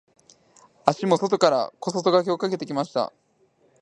[0.83, 3.13] 足も外から小外掛けをかけてきました。